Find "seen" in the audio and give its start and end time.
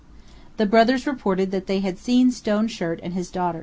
1.99-2.31